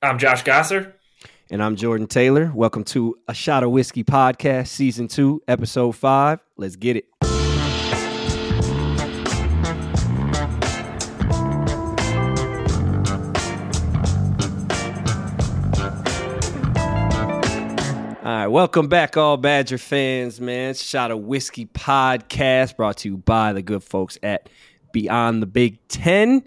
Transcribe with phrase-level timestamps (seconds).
[0.00, 0.94] I'm Josh Gasser.
[1.50, 2.52] And I'm Jordan Taylor.
[2.54, 6.38] Welcome to A Shot of Wisky Podcast, Season 2, Episode 5.
[6.56, 7.06] Let's get it.
[18.22, 20.74] All right, welcome back, all Badger fans, man.
[20.74, 24.48] Shot of Wisky Podcast brought to you by the good folks at
[24.92, 26.44] Beyond the Big Ten.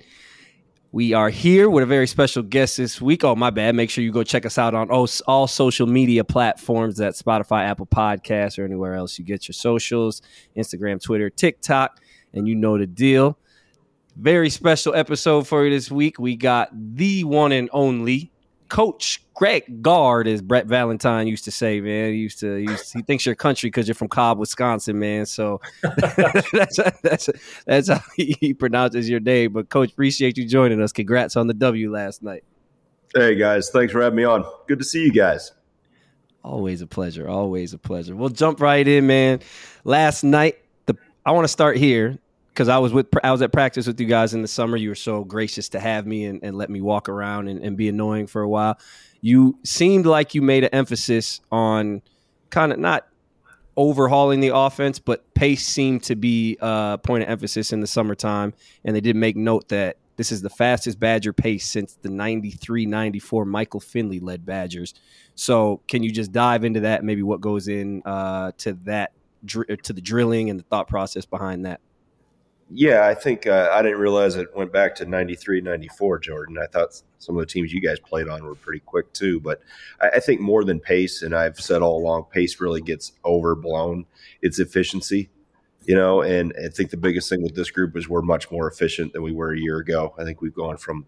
[0.94, 3.24] We are here with a very special guest this week.
[3.24, 3.76] Oh, my bad.
[3.76, 7.86] Make sure you go check us out on all, social media platforms at Spotify, Apple
[7.86, 10.22] Podcasts, or anywhere else you get your socials
[10.58, 12.02] Instagram, Twitter, TikTok,
[12.34, 13.38] and you know the deal.
[14.18, 16.20] Very special episode for you this week.
[16.20, 18.34] We got the one and only
[18.72, 22.14] Coach Greg Guard, as Brett Valentine used to say, man.
[22.14, 24.98] He used to, he, used to, he thinks you're country because you're from Cobb, Wisconsin,
[24.98, 25.26] man.
[25.26, 27.30] So that's that's
[27.66, 29.52] that's how he pronounces your name.
[29.52, 30.94] But Coach, appreciate you joining us.
[30.94, 32.46] Congrats on the W last night.
[33.14, 34.46] Hey guys, thanks for having me on.
[34.70, 35.52] Good to see you guys.
[36.42, 37.28] Always a pleasure.
[37.28, 38.16] Always a pleasure.
[38.16, 39.42] We'll jump right in, man.
[39.84, 42.20] Last night, the I want to start here
[42.54, 44.78] because I was with I was at practice with you guys in the summer.
[44.78, 47.78] You were so gracious to have me and, and let me walk around and, and,
[47.78, 48.78] be annoying for a while.
[49.22, 52.02] You seemed like you made an emphasis on
[52.50, 53.08] kind of not
[53.78, 58.54] overhauling the offense, but pace seemed to be a point of emphasis in the summertime.
[58.84, 62.86] And they did make note that this is the fastest Badger pace since the 93
[62.86, 64.94] 94 Michael Finley led Badgers.
[65.36, 67.04] So, can you just dive into that?
[67.04, 69.14] Maybe what goes in uh, to that,
[69.48, 71.80] to the drilling and the thought process behind that?
[72.74, 76.58] Yeah, I think uh, I didn't realize it went back to 93, 94, Jordan.
[76.58, 79.42] I thought some of the teams you guys played on were pretty quick too.
[79.42, 79.62] But
[80.00, 84.06] I, I, think more than pace, and I've said all along, pace really gets overblown.
[84.42, 85.30] It's efficiency,
[85.84, 88.70] you know, and I think the biggest thing with this group is we're much more
[88.70, 90.16] efficient than we were a year ago.
[90.18, 91.06] I think we've gone from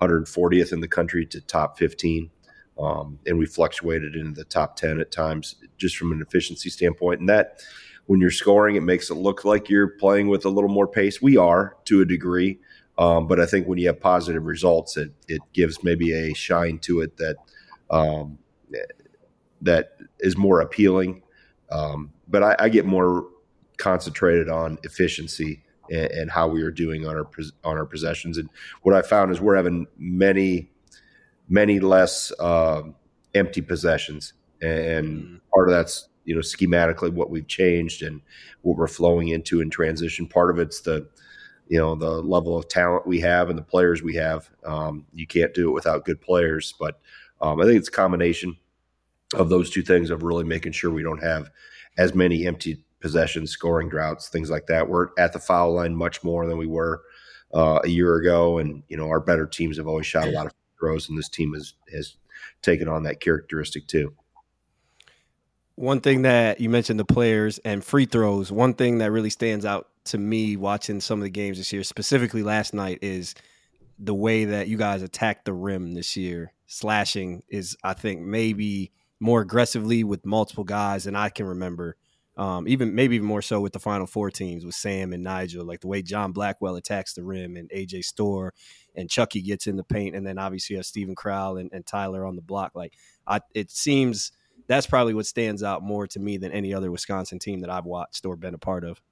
[0.00, 2.30] 140th in the country to top 15.
[2.78, 7.20] Um, and we fluctuated into the top 10 at times just from an efficiency standpoint.
[7.20, 7.62] And that–
[8.10, 11.22] when you're scoring, it makes it look like you're playing with a little more pace.
[11.22, 12.58] We are to a degree,
[12.98, 16.80] um, but I think when you have positive results, it it gives maybe a shine
[16.80, 17.36] to it that
[17.88, 18.40] um,
[19.62, 21.22] that is more appealing.
[21.70, 23.28] Um, but I, I, get more
[23.76, 27.30] concentrated on efficiency and, and, how we are doing on our
[27.62, 28.38] on our possessions.
[28.38, 28.50] And
[28.82, 30.72] what I found is we're having many
[31.48, 32.82] many less uh,
[33.36, 35.36] empty possessions, and mm-hmm.
[35.54, 38.20] part of that's you know schematically what we've changed and
[38.62, 40.26] what we're flowing into in transition.
[40.26, 41.08] Part of it's the
[41.68, 44.50] you know the level of talent we have and the players we have.
[44.64, 47.00] Um, you can't do it without good players, but
[47.40, 48.56] um, I think it's a combination
[49.34, 51.50] of those two things of really making sure we don't have
[51.96, 54.88] as many empty possessions, scoring droughts, things like that.
[54.88, 57.02] We're at the foul line much more than we were
[57.54, 60.46] uh, a year ago, and you know our better teams have always shot a lot
[60.46, 62.16] of throws, and this team has has
[62.62, 64.14] taken on that characteristic too
[65.80, 68.52] one thing that you mentioned the players and free throws.
[68.52, 71.84] One thing that really stands out to me watching some of the games this year,
[71.84, 73.34] specifically last night, is
[73.98, 76.52] the way that you guys attacked the rim this year.
[76.66, 81.96] Slashing is, I think, maybe more aggressively with multiple guys than I can remember.
[82.36, 85.64] Um, even maybe even more so with the final four teams with Sam and Nigel,
[85.64, 88.52] like the way John Blackwell attacks the rim and AJ Storr
[88.94, 91.86] and Chucky gets in the paint, and then obviously you have Steven Crowl and, and
[91.86, 92.72] Tyler on the block.
[92.74, 92.92] Like
[93.26, 94.32] I, it seems
[94.70, 97.86] that's probably what stands out more to me than any other Wisconsin team that I've
[97.86, 99.02] watched or been a part of.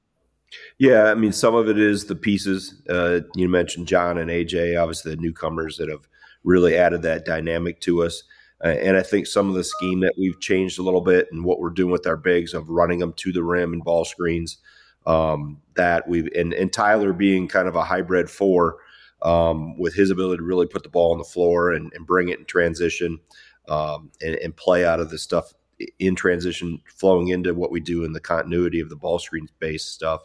[0.78, 2.80] Yeah, I mean, some of it is the pieces.
[2.88, 6.06] Uh, you mentioned John and AJ, obviously the newcomers that have
[6.44, 8.22] really added that dynamic to us.
[8.64, 11.44] Uh, and I think some of the scheme that we've changed a little bit and
[11.44, 14.58] what we're doing with our bigs of running them to the rim and ball screens,
[15.06, 18.76] um, that we've and, and Tyler being kind of a hybrid four
[19.22, 22.28] um, with his ability to really put the ball on the floor and, and bring
[22.28, 23.18] it in transition
[23.68, 25.52] um, and, and, play out of this stuff
[25.98, 29.92] in transition, flowing into what we do in the continuity of the ball screens based
[29.92, 30.22] stuff.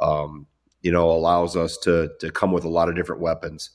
[0.00, 0.46] Um,
[0.82, 3.70] you know, allows us to to come with a lot of different weapons,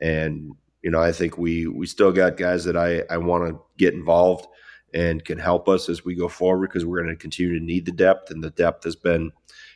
[0.00, 3.60] and you know, I think we we still got guys that I I want to
[3.78, 4.46] get involved
[4.94, 7.86] and can help us as we go forward because we're going to continue to need
[7.86, 9.30] the depth, and the depth has been,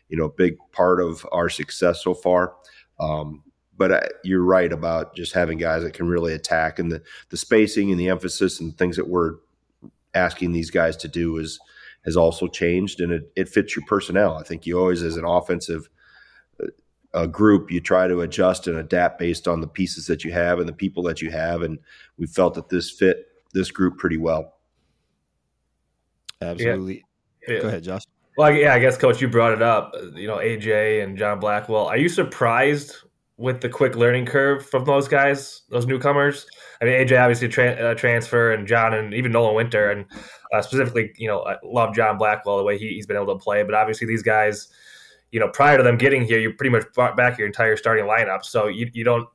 [0.08, 2.54] you know, a big part of our success so far.
[3.00, 3.42] Um,
[3.76, 7.36] but uh, you're right about just having guys that can really attack and the, the
[7.36, 9.34] spacing and the emphasis and things that we're
[10.14, 11.60] asking these guys to do is
[12.04, 14.36] has also changed and it, it fits your personnel.
[14.36, 15.88] I think you always, as an offensive
[16.62, 16.66] uh,
[17.12, 20.60] a group, you try to adjust and adapt based on the pieces that you have
[20.60, 21.62] and the people that you have.
[21.62, 21.78] And
[22.16, 24.54] we felt that this fit this group pretty well.
[26.40, 27.04] Absolutely.
[27.48, 27.60] Yeah.
[27.60, 28.02] Go ahead, Josh.
[28.36, 29.94] Well, yeah, I guess, Coach, you brought it up.
[30.14, 31.86] You know, AJ and John Blackwell.
[31.86, 32.96] Are you surprised
[33.38, 36.46] with the quick learning curve from those guys, those newcomers.
[36.80, 40.06] I mean, AJ obviously tra- uh, transfer, and John, and even Nolan Winter, and
[40.52, 43.42] uh, specifically, you know, I love John Blackwell the way he, has been able to
[43.42, 43.62] play.
[43.62, 44.68] But obviously, these guys,
[45.32, 48.06] you know, prior to them getting here, you pretty much brought back your entire starting
[48.06, 49.28] lineup, so you, you don't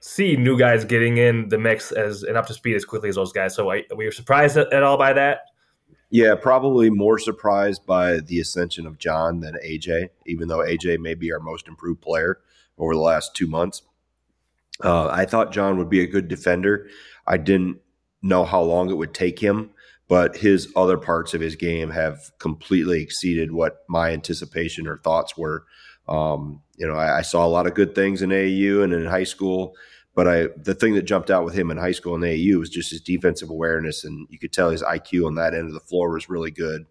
[0.00, 3.16] see new guys getting in the mix as and up to speed as quickly as
[3.16, 3.54] those guys.
[3.54, 5.40] So I, we were surprised at, at all by that.
[6.10, 11.14] Yeah, probably more surprised by the ascension of John than AJ, even though AJ may
[11.14, 12.38] be our most improved player
[12.78, 13.82] over the last two months.
[14.82, 16.88] Uh, I thought John would be a good defender.
[17.26, 17.78] I didn't
[18.22, 19.70] know how long it would take him,
[20.08, 25.36] but his other parts of his game have completely exceeded what my anticipation or thoughts
[25.36, 25.64] were.
[26.08, 29.06] Um, you know, I, I, saw a lot of good things in AAU and in
[29.06, 29.76] high school,
[30.16, 32.70] but I the thing that jumped out with him in high school and AAU was
[32.70, 35.80] just his defensive awareness, and you could tell his IQ on that end of the
[35.80, 36.86] floor was really good.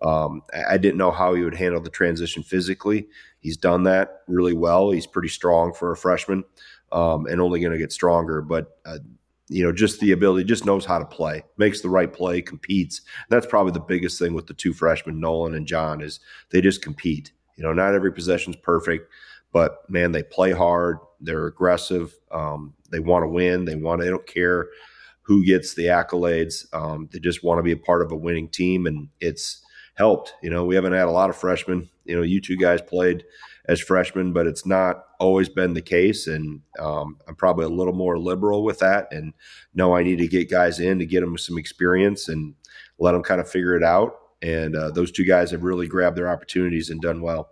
[0.00, 3.08] Um, I didn't know how he would handle the transition physically.
[3.42, 4.90] He's done that really well.
[4.90, 6.44] He's pretty strong for a freshman,
[6.92, 8.40] um, and only going to get stronger.
[8.40, 8.98] But uh,
[9.48, 13.02] you know, just the ability, just knows how to play, makes the right play, competes.
[13.28, 16.82] That's probably the biggest thing with the two freshmen, Nolan and John, is they just
[16.82, 17.32] compete.
[17.56, 19.10] You know, not every possession's perfect,
[19.52, 20.98] but man, they play hard.
[21.20, 22.16] They're aggressive.
[22.30, 23.64] Um, they want to win.
[23.64, 24.00] They want.
[24.00, 24.68] They don't care
[25.22, 26.72] who gets the accolades.
[26.72, 29.62] Um, they just want to be a part of a winning team, and it's
[29.94, 30.34] helped.
[30.42, 31.88] You know, we haven't had a lot of freshmen.
[32.04, 33.24] You know, you two guys played
[33.66, 36.26] as freshmen, but it's not always been the case.
[36.26, 39.08] And um, I'm probably a little more liberal with that.
[39.12, 39.34] And
[39.74, 42.54] know I need to get guys in to get them some experience and
[42.98, 44.18] let them kind of figure it out.
[44.42, 47.50] And uh, those two guys have really grabbed their opportunities and done well.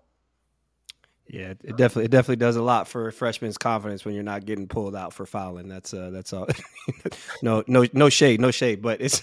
[1.33, 4.45] Yeah, it definitely it definitely does a lot for a freshman's confidence when you're not
[4.45, 5.69] getting pulled out for fouling.
[5.69, 6.49] That's uh that's all.
[7.43, 9.23] no no no shade, no shade, but it's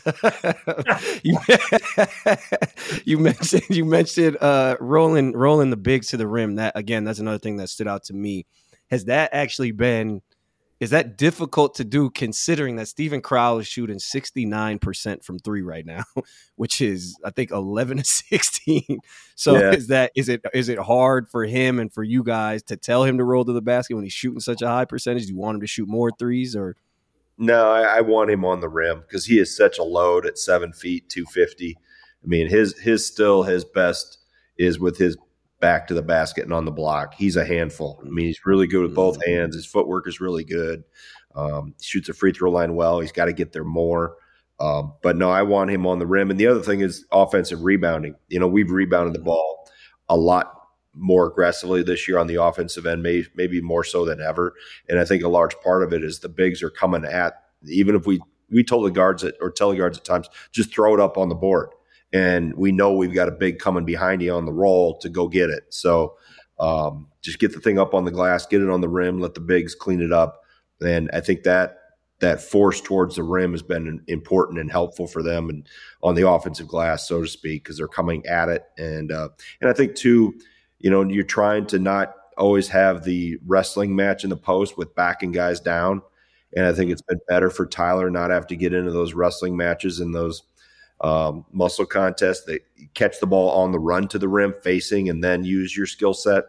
[1.24, 1.38] you,
[3.06, 6.56] you mentioned you mentioned uh rolling rolling the bigs to the rim.
[6.56, 8.46] That again, that's another thing that stood out to me.
[8.90, 10.22] Has that actually been
[10.80, 15.86] is that difficult to do considering that Steven Crowl is shooting 69% from three right
[15.86, 16.04] now,
[16.56, 18.84] which is I think 11 to 16.
[19.40, 19.72] So yeah.
[19.72, 23.04] is that is it is it hard for him and for you guys to tell
[23.04, 25.28] him to roll to the basket when he's shooting such a high percentage?
[25.28, 26.76] Do you want him to shoot more threes or
[27.38, 30.40] no, I, I want him on the rim because he is such a load at
[30.40, 31.78] seven feet, two fifty.
[32.24, 34.18] I mean, his his still his best
[34.58, 35.18] is with his
[35.60, 37.16] back to the basket and on the block.
[37.16, 38.02] He's a handful.
[38.06, 39.32] I mean, he's really good with both mm-hmm.
[39.32, 39.56] hands.
[39.56, 40.84] His footwork is really good.
[41.36, 43.00] Um, shoots a free throw line well.
[43.00, 44.16] He's got to get there more.
[44.60, 46.32] Um, but no, I want him on the rim.
[46.32, 48.16] And the other thing is offensive rebounding.
[48.28, 49.70] You know, we've rebounded the ball
[50.10, 50.54] a lot
[50.96, 54.56] more aggressively this year on the offensive end, maybe, maybe more so than ever.
[54.90, 57.34] And I think a large part of it is the bigs are coming at,
[57.68, 58.20] even if we,
[58.50, 61.18] we told the guards at, or tell the guards at times, just throw it up
[61.18, 61.70] on the board
[62.14, 65.28] and we know we've got a big coming behind you on the roll to go
[65.28, 65.66] get it.
[65.70, 66.16] So
[66.60, 69.34] um, just get the thing up on the glass, get it on the rim, let
[69.34, 70.42] the bigs clean it up,
[70.82, 71.78] and I think that
[72.20, 75.68] that force towards the rim has been important and helpful for them and
[76.02, 78.64] on the offensive glass, so to speak, because they're coming at it.
[78.78, 79.30] And uh,
[79.62, 80.34] and I think too,
[80.80, 84.96] you know, you're trying to not always have the wrestling match in the post with
[84.96, 86.02] backing guys down.
[86.56, 89.58] And I think it's been better for Tyler not have to get into those wrestling
[89.58, 90.44] matches and those
[91.02, 92.46] um, muscle contest.
[92.48, 92.62] that
[92.94, 96.14] catch the ball on the run to the rim, facing, and then use your skill
[96.14, 96.46] set.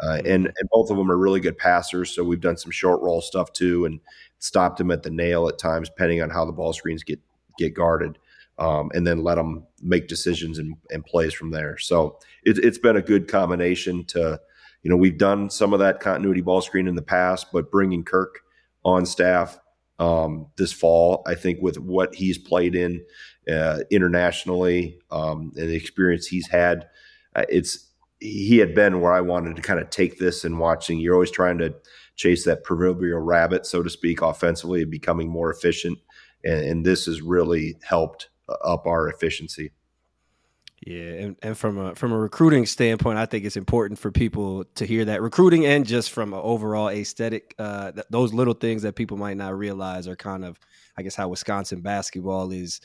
[0.00, 0.26] Uh, mm-hmm.
[0.26, 2.14] and and both of them are really good passers.
[2.14, 4.00] So we've done some short roll stuff too, and
[4.38, 7.20] stopped them at the nail at times, depending on how the ball screens get
[7.58, 8.18] get guarded,
[8.58, 11.78] um, and then let them make decisions and, and plays from there.
[11.78, 14.04] So it, it's been a good combination.
[14.06, 14.40] To
[14.82, 18.04] you know, we've done some of that continuity ball screen in the past, but bringing
[18.04, 18.40] Kirk
[18.84, 19.58] on staff
[19.98, 23.04] um, this fall, I think with what he's played in
[23.50, 26.88] uh, internationally um, and the experience he's had.
[27.34, 27.88] Uh, it's
[28.20, 31.00] he had been where I wanted to kind of take this and watching.
[31.00, 31.74] You're always trying to
[32.14, 35.98] chase that proverbial rabbit, so to speak, offensively and becoming more efficient.
[36.44, 39.72] And, and this has really helped uh, up our efficiency.
[40.84, 44.64] Yeah, and, and from a from a recruiting standpoint, I think it's important for people
[44.74, 48.82] to hear that recruiting and just from an overall aesthetic, uh, th- those little things
[48.82, 50.58] that people might not realize are kind of,
[50.96, 52.80] I guess, how Wisconsin basketball is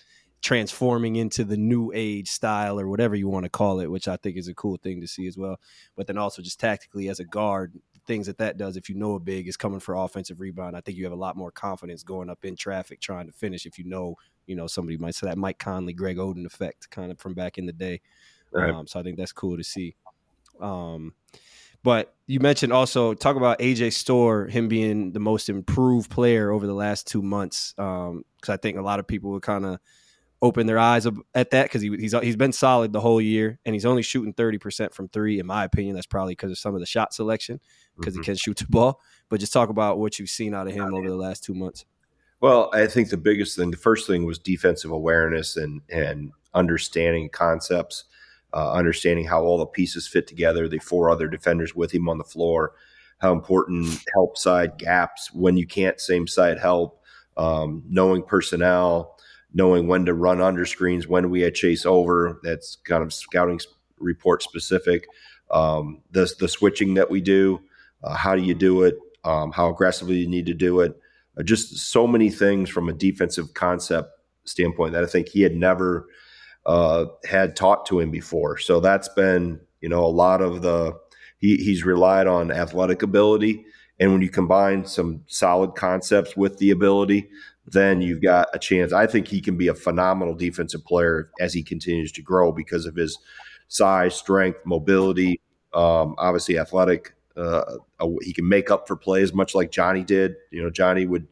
[0.48, 4.16] transforming into the new age style or whatever you want to call it, which I
[4.16, 5.60] think is a cool thing to see as well.
[5.98, 7.74] But then also just tactically as a guard,
[8.06, 10.78] things that that does if you know a big is coming for offensive rebound.
[10.78, 13.66] I think you have a lot more confidence going up in traffic trying to finish
[13.66, 17.12] if you know, you know, somebody might say that Mike Conley, Greg Oden effect kind
[17.12, 18.00] of from back in the day.
[18.54, 18.74] Right.
[18.74, 19.98] Um, so I think that's cool to see.
[20.62, 21.14] Um,
[21.84, 26.66] but you mentioned also talk about AJ Storr, him being the most improved player over
[26.66, 27.74] the last two months.
[27.76, 29.80] Because um, I think a lot of people would kind of
[30.42, 33.74] open their eyes at that because he, he's he's been solid the whole year, and
[33.74, 35.40] he's only shooting thirty percent from three.
[35.40, 37.60] In my opinion, that's probably because of some of the shot selection
[37.98, 38.22] because mm-hmm.
[38.22, 39.02] he can shoot the ball.
[39.30, 41.86] But just talk about what you've seen out of him over the last two months.
[42.40, 47.30] Well, I think the biggest thing, the first thing was defensive awareness and and understanding
[47.30, 48.06] concepts,
[48.54, 50.68] uh, understanding how all the pieces fit together.
[50.68, 52.74] The four other defenders with him on the floor,
[53.18, 57.02] how important help side gaps when you can't same side help,
[57.38, 59.17] um, knowing personnel,
[59.58, 62.40] knowing when to run under screens, when we had chase over.
[62.44, 63.60] That's kind of scouting
[64.00, 65.08] report specific.
[65.50, 67.60] Um, the the switching that we do,
[68.04, 68.98] uh, how do you do it?
[69.24, 70.98] Um, how aggressively you need to do it.
[71.38, 74.12] Uh, just so many things from a defensive concept
[74.46, 76.08] standpoint that I think he had never
[76.66, 78.58] uh, had taught to him before.
[78.60, 80.94] So that's been you know a lot of the
[81.40, 83.66] he, he's relied on athletic ability.
[84.00, 87.30] And when you combine some solid concepts with the ability,
[87.68, 88.94] then you've got a chance.
[88.94, 92.86] I think he can be a phenomenal defensive player as he continues to grow because
[92.86, 93.18] of his
[93.68, 95.42] size, strength, mobility,
[95.74, 97.14] um, obviously athletic.
[97.36, 97.78] Uh,
[98.22, 100.36] he can make up for plays, much like Johnny did.
[100.52, 101.28] You know, Johnny would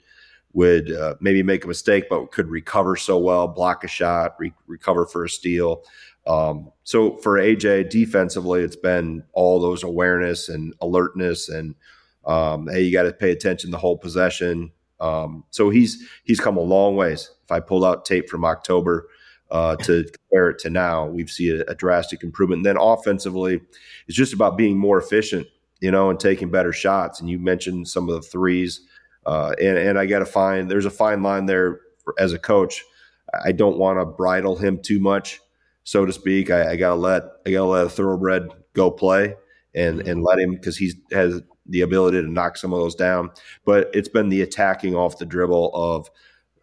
[0.53, 4.53] would uh, maybe make a mistake, but could recover so well, block a shot, re-
[4.67, 5.83] recover for a steal.
[6.27, 11.75] Um, so for AJ defensively, it's been all those awareness and alertness, and
[12.25, 14.71] um, hey, you got to pay attention the whole possession.
[15.05, 17.29] Um, so he's he's come a long ways.
[17.43, 19.07] If I pull out tape from October
[19.51, 22.59] uh, to compare it to now, we've seen a, a, drastic improvement.
[22.59, 23.61] And then offensively,
[24.07, 25.45] it's just about being more efficient,
[25.79, 27.19] you know, and taking better shots.
[27.19, 28.81] And you mentioned some of the threes,
[29.27, 32.39] uh, and and I got to find there's a fine line there for, as a
[32.39, 32.83] coach.
[33.43, 35.39] I don't want to bridle him too much,
[35.83, 36.49] so to speak.
[36.49, 39.35] I, I gotta let I gotta let a thoroughbred go play
[39.75, 43.31] and and let him because he has the ability to knock some of those down.
[43.65, 46.09] But it's been the attacking off the dribble of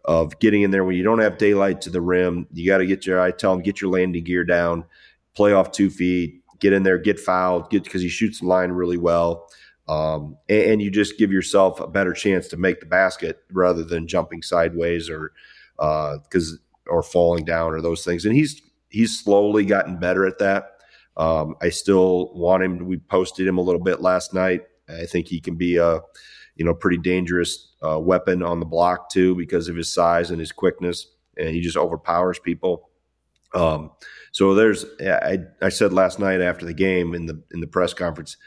[0.05, 2.45] of getting in there when you don't have daylight to the rim.
[2.51, 4.85] You got to get your I tell him get your landing gear down,
[5.35, 8.71] play off two feet, get in there, get fouled, get because he shoots the line
[8.71, 9.49] really well.
[9.87, 13.83] Um, and, and, you just give yourself a better chance to make the basket rather
[13.83, 15.33] than jumping sideways or
[15.75, 18.23] because uh, or falling down or those things.
[18.23, 20.77] And he's he's slowly gotten better at that.
[21.17, 22.85] Um, I still want him.
[22.85, 24.61] We posted him a little bit last night.
[24.89, 25.99] I think he can be a
[26.55, 30.39] you know pretty dangerous uh, weapon on the block too because of his size and
[30.39, 32.89] his quickness, and he just overpowers people.
[33.53, 33.91] Um,
[34.31, 37.93] so there's I, I said last night after the game in the in the press
[37.93, 38.37] conference,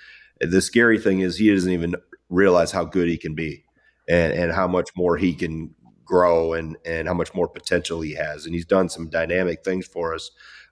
[0.40, 1.94] the scary thing is he doesn't even
[2.28, 3.64] realize how good he can be,
[4.08, 5.74] and and how much more he can
[6.04, 9.86] grow and and how much more potential he has, and he's done some dynamic things
[9.86, 10.30] for us.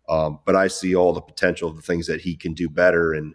[0.08, 3.12] Um, but I see all the potential of the things that he can do better,
[3.12, 3.34] and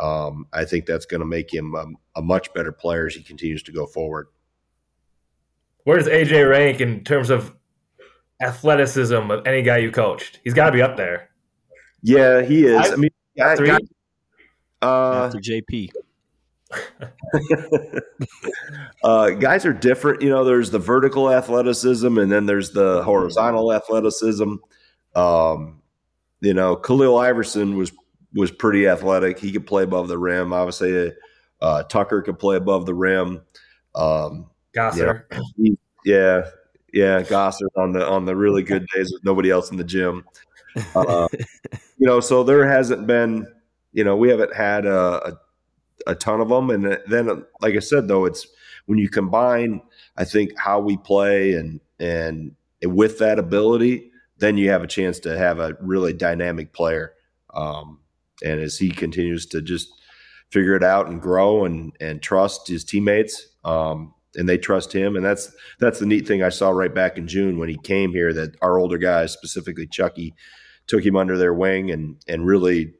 [0.00, 1.86] um, I think that's going to make him a,
[2.18, 4.28] a, much better player as he continues to go forward.
[5.84, 7.54] Where does AJ rank in terms of
[8.40, 10.40] athleticism of any guy you coached?
[10.44, 11.30] He's got to be up there.
[12.02, 12.90] Yeah, he is.
[12.90, 13.10] I, I mean,
[13.56, 13.70] three.
[14.82, 15.90] uh, after JP.
[19.02, 20.22] uh, guys are different.
[20.22, 24.54] You know, there's the vertical athleticism, and then there's the horizontal athleticism.
[25.14, 25.82] Um,
[26.40, 27.92] you know, Khalil Iverson was
[28.34, 29.38] was pretty athletic.
[29.38, 30.52] He could play above the rim.
[30.52, 31.12] Obviously,
[31.60, 33.42] uh, Tucker could play above the rim.
[33.94, 36.50] Um, Gasser, you know, yeah,
[36.92, 40.24] yeah, Gasser on the on the really good days with nobody else in the gym.
[40.94, 41.26] Uh,
[41.98, 43.46] you know, so there hasn't been,
[43.92, 45.38] you know, we haven't had a, a,
[46.08, 46.70] a ton of them.
[46.70, 48.46] And then, like I said, though, it's
[48.86, 49.80] when you combine,
[50.16, 52.54] I think how we play and and
[52.84, 57.14] with that ability, then you have a chance to have a really dynamic player.
[57.52, 57.98] Um,
[58.44, 59.88] and as he continues to just
[60.50, 65.16] figure it out and grow and and trust his teammates, um, and they trust him,
[65.16, 68.12] and that's that's the neat thing I saw right back in June when he came
[68.12, 68.32] here.
[68.32, 70.34] That our older guys, specifically Chucky,
[70.86, 72.94] took him under their wing and and really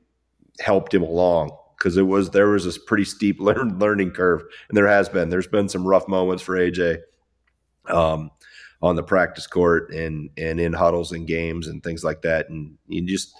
[0.60, 4.76] helped him along because it was there was this pretty steep learn, learning curve, and
[4.76, 5.30] there has been.
[5.30, 6.98] There's been some rough moments for AJ.
[7.86, 8.30] Um,
[8.80, 12.76] on the practice court and and in huddles and games and things like that, and
[12.86, 13.34] you just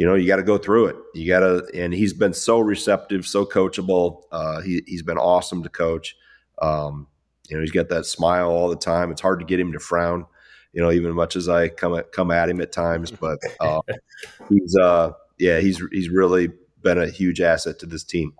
[0.00, 0.96] you know, you got to go through it.
[1.12, 4.22] You got to, and he's been so receptive, so coachable.
[4.32, 6.16] Uh, he, he's been awesome to coach.
[6.62, 7.06] Um,
[7.50, 9.10] you know, he's got that smile all the time.
[9.10, 10.24] It's hard to get him to frown,
[10.72, 13.82] you know, even much as I come at, come at him at times, but uh,
[14.48, 16.48] he's, uh, yeah, he's, he's really
[16.80, 18.32] been a huge asset to this team.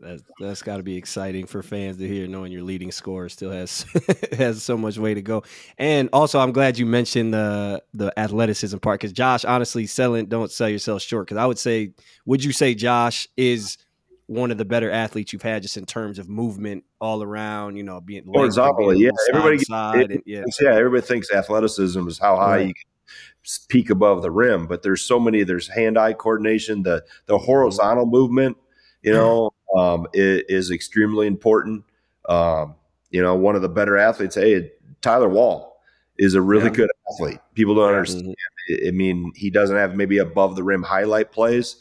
[0.00, 3.50] That, that's got to be exciting for fans to hear, knowing your leading scorer still
[3.50, 3.84] has
[4.32, 5.42] has so much way to go.
[5.76, 10.50] And also, I'm glad you mentioned the the athleticism part because Josh, honestly, selling don't
[10.50, 11.26] sell yourself short.
[11.26, 11.92] Because I would say,
[12.26, 13.78] would you say Josh is
[14.28, 17.76] one of the better athletes you've had, just in terms of movement all around.
[17.76, 18.98] You know, being horizontally.
[18.98, 20.44] Yeah, everybody side, and, yeah.
[20.60, 22.68] yeah, everybody thinks athleticism is how high right.
[22.68, 22.84] you can
[23.68, 25.42] peak above the rim, but there's so many.
[25.42, 27.44] There's hand-eye coordination, the the mm-hmm.
[27.44, 28.56] horizontal movement.
[29.02, 31.84] You know, um, is, is extremely important.
[32.28, 32.74] Um,
[33.10, 34.34] you know, one of the better athletes.
[34.34, 34.70] Hey,
[35.00, 35.80] Tyler Wahl
[36.18, 36.70] is a really yeah.
[36.70, 37.38] good athlete.
[37.54, 38.34] People don't understand.
[38.86, 41.76] I mean, he doesn't have maybe above the rim highlight plays,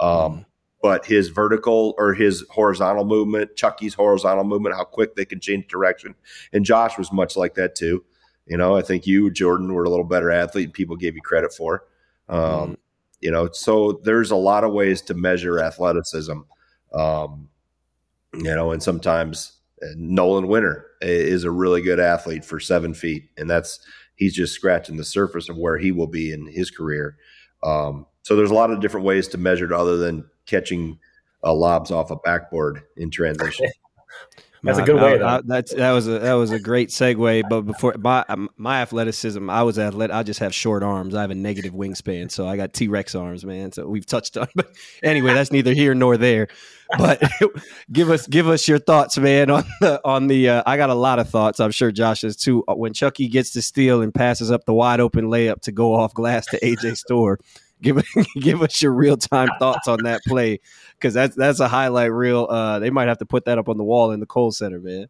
[0.00, 0.42] um, mm-hmm.
[0.82, 5.68] but his vertical or his horizontal movement, Chucky's horizontal movement, how quick they can change
[5.68, 6.14] direction.
[6.52, 8.04] And Josh was much like that too.
[8.46, 10.72] You know, I think you, Jordan, were a little better athlete.
[10.72, 11.84] People gave you credit for.
[12.28, 12.74] Um, mm-hmm.
[13.20, 16.40] You know, so there's a lot of ways to measure athleticism.
[16.94, 17.48] Um,
[18.34, 19.58] you know, and sometimes
[19.96, 23.80] Nolan Winter is a really good athlete for seven feet, and that's
[24.16, 27.16] he's just scratching the surface of where he will be in his career.
[27.62, 30.98] Um, so there's a lot of different ways to measure it other than catching
[31.44, 33.70] uh, lobs off a backboard in transition.
[34.62, 35.20] That's a good way.
[35.20, 37.48] I, I, that's that was a that was a great segue.
[37.48, 38.24] But before my
[38.56, 40.14] my athleticism, I was athletic.
[40.14, 41.14] I just have short arms.
[41.14, 43.72] I have a negative wingspan, so I got T Rex arms, man.
[43.72, 44.48] So we've touched on.
[44.54, 44.68] But
[45.02, 46.48] anyway, that's neither here nor there.
[46.98, 47.22] But
[47.92, 50.48] give us give us your thoughts, man, on the on the.
[50.48, 51.58] Uh, I got a lot of thoughts.
[51.58, 52.64] I'm sure Josh is too.
[52.68, 56.14] When Chucky gets the steal and passes up the wide open layup to go off
[56.14, 57.40] glass to AJ Storr,
[57.82, 58.02] give
[58.40, 60.60] give us your real time thoughts on that play
[60.92, 62.46] because that's that's a highlight reel.
[62.48, 64.80] Uh, they might have to put that up on the wall in the Kohl Center,
[64.80, 65.08] man.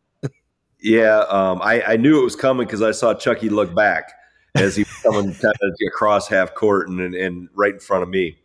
[0.81, 4.13] yeah, um, I, I knew it was coming because I saw Chucky look back
[4.55, 8.03] as he was coming kind of across half court and, and, and right in front
[8.03, 8.39] of me.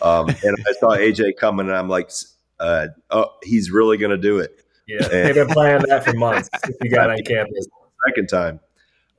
[0.00, 2.10] Um, and I saw AJ coming, and I'm like,
[2.58, 6.12] uh, "Oh, he's really going to do it." Yeah, and, they've been planning that for
[6.14, 6.48] months.
[6.82, 7.68] He got on campus.
[8.08, 8.60] Second time.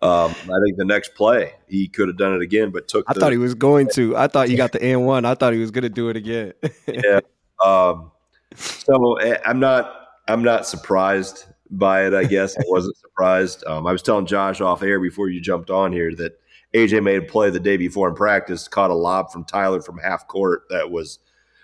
[0.03, 3.05] Um, I think the next play he could have done it again, but took.
[3.07, 4.17] I the, thought he was going to.
[4.17, 5.23] I thought he got the N one.
[5.23, 6.53] I thought he was going to do it again.
[6.87, 7.21] yeah.
[7.63, 8.11] Um,
[8.55, 9.99] so eh, I'm not.
[10.27, 12.13] I'm not surprised by it.
[12.13, 13.63] I guess I wasn't surprised.
[13.65, 16.33] Um, I was telling Josh off air before you jumped on here that
[16.73, 19.97] AJ made a play the day before in practice, caught a lob from Tyler from
[19.99, 21.19] half court that was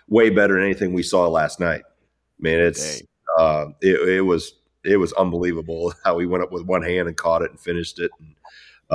[0.08, 1.82] way better than anything we saw last night.
[1.82, 3.02] I mean, it's
[3.38, 4.54] uh, it, it was
[4.90, 8.00] it was unbelievable how he went up with one hand and caught it and finished
[8.00, 8.12] it.
[8.20, 8.36] And,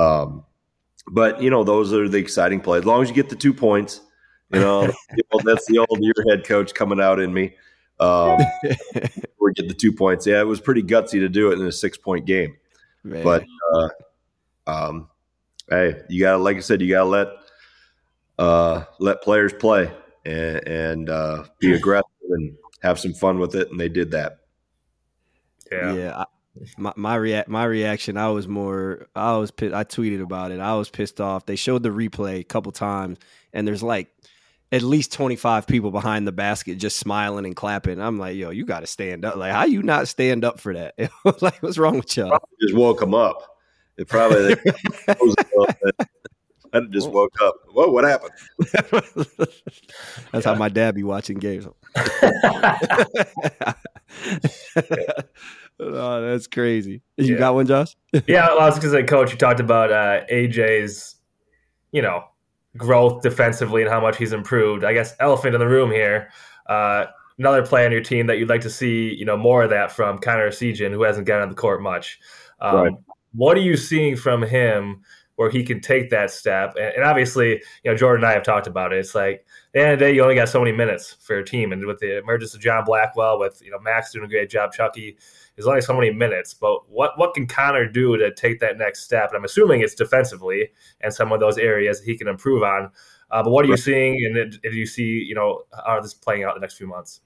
[0.05, 0.45] um,
[1.07, 2.81] but you know, those are the exciting plays.
[2.81, 4.01] As long as you get the two points,
[4.51, 4.91] you know,
[5.43, 7.55] that's the old your head coach coming out in me.
[7.99, 8.39] Um,
[9.39, 10.27] we get the two points.
[10.27, 12.57] Yeah, it was pretty gutsy to do it in a six point game.
[13.03, 13.23] Man.
[13.23, 13.89] But uh,
[14.67, 15.09] um,
[15.69, 17.27] hey, you gotta, like I said, you gotta let
[18.37, 19.91] uh, let players play
[20.25, 24.39] and, and uh, be aggressive and have some fun with it, and they did that.
[25.71, 25.93] Yeah.
[25.93, 26.17] Yeah.
[26.17, 26.25] I,
[26.77, 30.59] my my react my reaction I was more I was I tweeted about it.
[30.59, 31.45] I was pissed off.
[31.45, 33.17] They showed the replay a couple times
[33.53, 34.09] and there's like
[34.71, 37.99] at least 25 people behind the basket just smiling and clapping.
[37.99, 39.35] I'm like yo you got to stand up.
[39.35, 40.95] Like how you not stand up for that?
[41.41, 42.29] Like what's wrong with y'all?
[42.29, 43.57] Probably just woke them up.
[43.97, 44.55] It probably
[46.75, 47.55] I just woke up.
[47.71, 48.31] Whoa, what happened?
[50.31, 51.65] That's how my dad be watching games.
[55.79, 57.01] oh, that's crazy.
[57.15, 57.39] You yeah.
[57.39, 57.95] got one, Josh?
[58.27, 61.15] yeah, well, I was going to say, Coach, you talked about uh, AJ's,
[61.93, 62.25] you know,
[62.75, 64.83] growth defensively and how much he's improved.
[64.83, 66.29] I guess elephant in the room here.
[66.67, 67.05] Uh,
[67.37, 69.91] another player on your team that you'd like to see, you know, more of that
[69.91, 72.19] from Connor Essegian, who hasn't gotten on the court much.
[72.59, 72.93] Um, right.
[73.33, 75.01] What are you seeing from him
[75.35, 76.75] where he can take that step.
[76.75, 78.99] And, and, obviously, you know, Jordan and I have talked about it.
[78.99, 81.33] It's like at the end of the day, you only got so many minutes for
[81.33, 81.71] your team.
[81.71, 84.71] And with the emergence of John Blackwell, with you know Max doing a great job,
[84.71, 85.17] Chucky,
[85.55, 86.53] there's only so many minutes.
[86.53, 89.29] But what what can Connor do to take that next step?
[89.29, 90.69] And I'm assuming it's defensively
[91.01, 92.91] and some of those areas he can improve on.
[93.31, 96.43] Uh, but what are you seeing, and do you see, you know, how this playing
[96.43, 97.21] out in the next few months?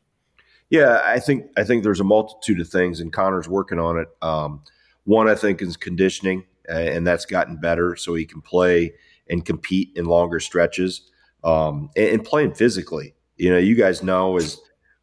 [0.70, 4.08] Yeah, I think I think there's a multitude of things, and Connor's working on it.
[4.22, 4.64] Um,
[5.04, 8.94] one, I think, is conditioning and that's gotten better so he can play
[9.30, 11.10] and compete in longer stretches
[11.44, 13.14] um, and, and, playing physically.
[13.38, 14.60] You know, you guys know is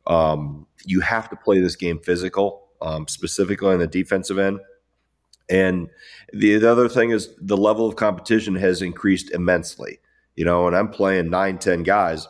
[0.06, 4.60] um, you have to play this game physical, um, specifically on the defensive end.
[5.48, 5.88] And
[6.32, 9.98] the, the other thing is the level of competition has increased immensely.
[10.34, 12.28] You know, and I'm playing nine, ten guys.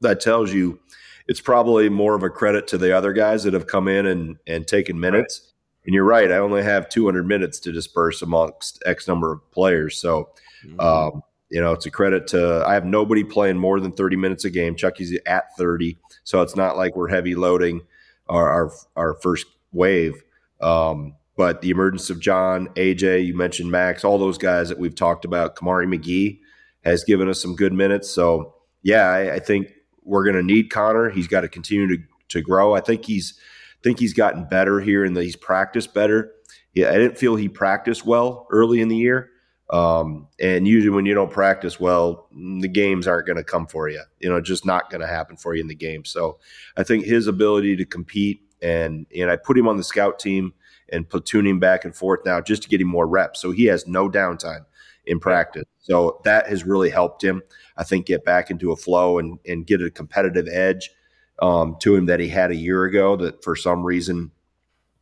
[0.00, 0.80] That tells you
[1.26, 4.36] it's probably more of a credit to the other guys that have come in and,
[4.46, 5.47] and taken minutes.
[5.84, 6.30] And you're right.
[6.30, 9.98] I only have 200 minutes to disperse amongst X number of players.
[9.98, 10.30] So,
[10.64, 10.80] mm-hmm.
[10.80, 12.64] um, you know, it's a credit to.
[12.66, 14.76] I have nobody playing more than 30 minutes a game.
[14.76, 17.82] Chucky's at 30, so it's not like we're heavy loading
[18.28, 20.22] our our, our first wave.
[20.60, 24.94] Um, but the emergence of John, AJ, you mentioned Max, all those guys that we've
[24.94, 25.56] talked about.
[25.56, 26.40] Kamari McGee
[26.84, 28.10] has given us some good minutes.
[28.10, 31.10] So, yeah, I, I think we're going to need Connor.
[31.10, 32.74] He's got to continue to to grow.
[32.74, 33.38] I think he's
[33.82, 36.32] think he's gotten better here and that he's practiced better.
[36.74, 39.30] Yeah, I didn't feel he practiced well early in the year.
[39.70, 43.88] Um, and usually when you don't practice well, the games aren't going to come for
[43.88, 44.02] you.
[44.18, 46.04] You know, just not going to happen for you in the game.
[46.04, 46.38] So
[46.76, 50.52] I think his ability to compete and and I put him on the scout team
[50.90, 53.40] and platooning back and forth now just to get him more reps.
[53.40, 54.64] So he has no downtime
[55.06, 55.64] in practice.
[55.80, 57.42] So that has really helped him,
[57.76, 60.90] I think, get back into a flow and, and get a competitive edge
[61.40, 64.30] um, to him that he had a year ago that for some reason,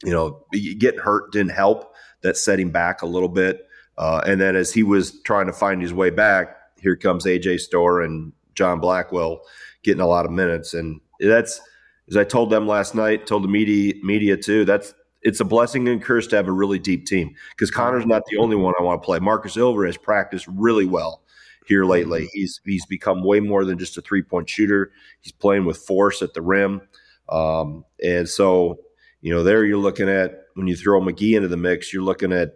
[0.04, 1.94] you know, getting hurt didn't help.
[2.22, 3.68] That set him back a little bit.
[3.98, 7.60] Uh, and then as he was trying to find his way back, here comes AJ
[7.60, 9.42] Storr and John Blackwell
[9.82, 10.74] getting a lot of minutes.
[10.74, 11.60] And that's,
[12.08, 15.88] as I told them last night, told the media, media too, that's it's a blessing
[15.88, 18.82] and curse to have a really deep team because Connor's not the only one I
[18.82, 19.18] want to play.
[19.18, 21.22] Markus Ilver has practiced really well
[21.66, 22.22] here lately.
[22.22, 22.38] Mm-hmm.
[22.38, 24.92] He's he's become way more than just a three point shooter.
[25.20, 26.82] He's playing with force at the rim,
[27.28, 28.80] um, and so
[29.20, 32.32] you know there you're looking at when you throw McGee into the mix, you're looking
[32.32, 32.54] at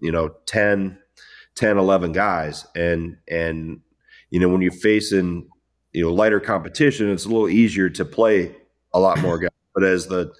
[0.00, 0.98] you know 10,
[1.54, 3.80] 10 11 guys, and and
[4.30, 5.48] you know when you're facing
[5.92, 8.54] you know lighter competition, it's a little easier to play
[8.92, 9.50] a lot more guys.
[9.74, 10.32] But as the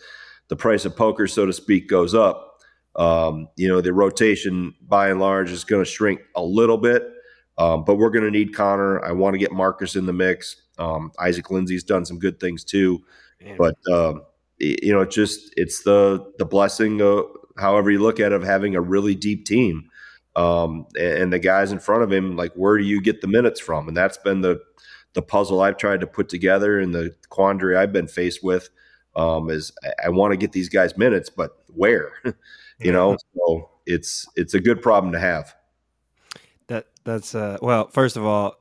[0.48, 2.54] the price of poker, so to speak, goes up,
[2.96, 7.02] um, you know, the rotation by and large is going to shrink a little bit.
[7.56, 9.04] Um, but we're going to need Connor.
[9.04, 10.56] I want to get Markus in the mix.
[10.78, 13.02] Um, Isaac Lindsey's done some good things too,
[13.40, 13.56] Man.
[13.56, 14.22] but um,
[14.58, 18.42] you know, it's just it's the the blessing, of, however you look at it, of
[18.42, 19.90] having a really deep team.
[20.36, 23.60] Um, and the guys in front of him, like, where do you get the minutes
[23.60, 23.86] from?
[23.86, 24.60] And that's been the
[25.12, 28.68] the puzzle I've tried to put together and the quandary I've been faced with
[29.16, 32.12] um, is I, I want to get these guys minutes, but where?
[32.80, 35.54] you know, so it's it's a good problem to have.
[36.68, 37.88] That that's uh, well.
[37.88, 38.56] First of all,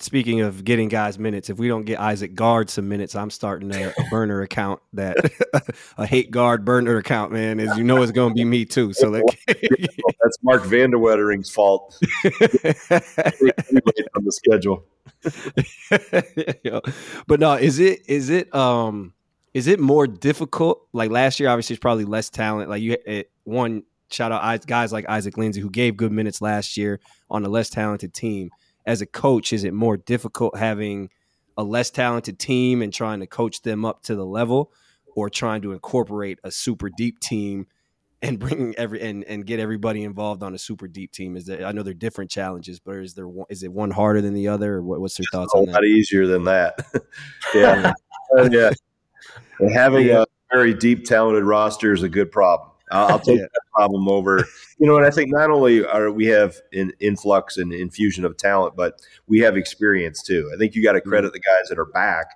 [0.00, 3.74] speaking of getting guys minutes, if we don't get Isaac Gard some minutes, I'm starting
[3.74, 5.16] a, a burner account that
[5.98, 7.60] a hate guard burner account, man.
[7.60, 8.92] As you know, it's going to be me too.
[8.92, 11.98] So like, that's Mark Vanderwettering's fault.
[12.24, 12.30] on
[14.24, 14.84] the schedule.
[17.26, 19.12] but no, is it is it um
[19.54, 20.86] is it more difficult?
[20.92, 22.68] Like last year, obviously, it's probably less talent.
[22.68, 26.76] Like you, it, one shout out guys like Isaac Lindsey who gave good minutes last
[26.76, 28.50] year on a less talented team.
[28.86, 31.10] As a coach, is it more difficult having
[31.56, 34.70] a less talented team and trying to coach them up to the level,
[35.16, 37.66] or trying to incorporate a super deep team
[38.22, 41.36] and bring every and, and get everybody involved on a super deep team?
[41.36, 41.66] Is there?
[41.66, 44.48] I know they're different challenges, but is there one, is it one harder than the
[44.48, 44.74] other?
[44.74, 45.72] Or what, what's your thoughts a on that?
[45.72, 46.78] lot easier than that.
[47.54, 47.92] yeah,
[48.50, 48.70] yeah.
[49.58, 50.22] And having yeah.
[50.22, 52.70] a very deep, talented roster is a good problem.
[52.90, 53.46] I'll, I'll take yeah.
[53.52, 54.44] that problem over.
[54.78, 58.36] You know, and I think not only are we have an influx and infusion of
[58.36, 60.50] talent, but we have experience too.
[60.54, 61.08] I think you got to mm-hmm.
[61.08, 62.26] credit the guys that are back.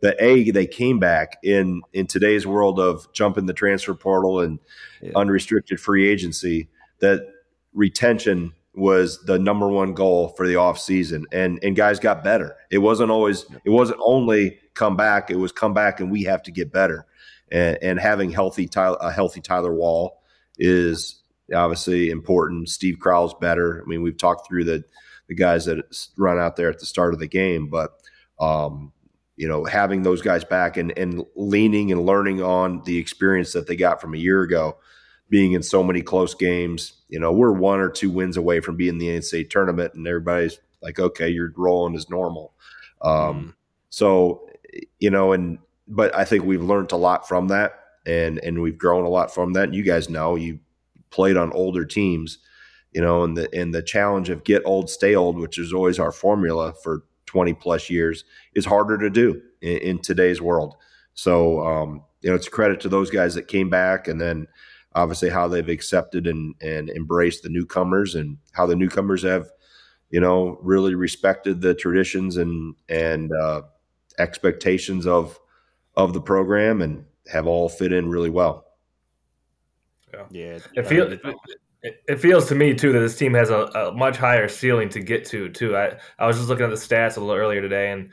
[0.00, 4.58] That a they came back in in today's world of jumping the transfer portal and
[5.02, 5.12] yeah.
[5.14, 6.70] unrestricted free agency.
[7.00, 7.26] That
[7.74, 12.56] retention was the number one goal for the off season and and guys got better
[12.70, 16.42] it wasn't always it wasn't only come back it was come back and we have
[16.42, 17.06] to get better
[17.52, 20.22] and, and having healthy Tyler, a healthy Tyler Wahl
[20.58, 21.22] is
[21.54, 24.84] obviously important Steve Crowl's better I mean we've talked through the
[25.28, 25.84] the guys that
[26.16, 27.92] run out there at the start of the game but
[28.40, 28.92] um
[29.36, 33.66] you know having those guys back and and leaning and learning on the experience that
[33.66, 34.76] they got from a year ago
[35.30, 36.94] being in so many close games.
[37.08, 40.58] You know, we're one or two wins away from being the NCAA tournament, and everybody's
[40.82, 42.52] like, okay, you're rolling as normal.
[43.00, 43.54] Um, mm.
[43.88, 44.49] So,
[44.98, 47.72] you know, and but I think we've learned a lot from that,
[48.06, 49.64] and and we've grown a lot from that.
[49.64, 50.60] And you guys know you
[51.10, 52.38] played on older teams,
[52.92, 55.98] you know, and the and the challenge of get old, stay old, which is always
[55.98, 60.76] our formula for 20 plus years, is harder to do in, in today's world.
[61.14, 64.46] So, um, you know, it's credit to those guys that came back, and then
[64.94, 69.50] obviously how they've accepted and, and embraced the newcomers and how the newcomers have,
[70.10, 73.62] you know, really respected the traditions and and uh,
[74.18, 75.38] expectations of
[75.96, 78.64] of the program and have all fit in really well.
[80.12, 80.58] Yeah, yeah.
[80.74, 81.12] It feels
[81.82, 84.88] it, it, feels to me too that this team has a, a, much higher ceiling
[84.90, 85.76] to get to too.
[85.76, 88.10] I I was just looking at the stats a little earlier today, and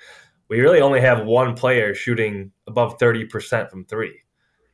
[0.50, 4.22] we really only have one player shooting above thirty percent from three.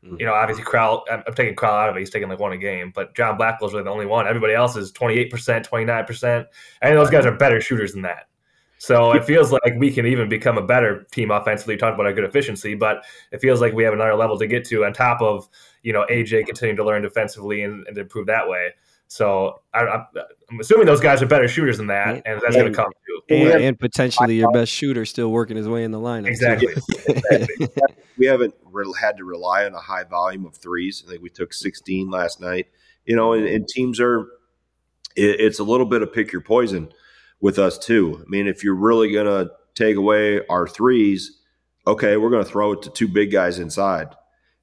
[0.04, 0.18] Mm-hmm.
[0.20, 2.00] You know, obviously, Crowl, I'm, I'm taking Crowl out of it.
[2.00, 4.28] He's taking like one a game, but John Blackwell's really the only one.
[4.28, 6.46] Everybody else is 28%, 29%.
[6.82, 8.28] And those guys are better shooters than that.
[8.84, 11.76] So it feels like we can even become a better team offensively.
[11.76, 14.46] You talked about our good efficiency, but it feels like we have another level to
[14.46, 15.48] get to on top of,
[15.84, 18.72] you know, AJ continuing to learn defensively and, and improve that way.
[19.08, 20.04] So I,
[20.52, 23.22] am assuming those guys are better shooters than that, and that's going to come too.
[23.34, 26.28] And, and, potentially your best shooter still working his way in the lineup.
[26.28, 26.74] Exactly.
[27.08, 27.56] exactly.
[27.60, 27.68] we
[28.18, 31.06] we haven't re- had to rely on a high volume of threes.
[31.08, 32.68] I think we took 16 last night.
[33.06, 34.28] You know, and, and teams are.
[35.16, 36.92] It, it's a little bit of pick your poison
[37.44, 38.24] with us too.
[38.26, 41.42] I mean, if you're really gonna take away our threes,
[41.86, 44.08] okay, we're gonna throw it to two big guys inside,